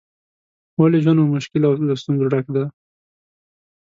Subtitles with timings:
[0.79, 2.63] ولې ژوند مو مشکل او له ستونزو ډک دی؟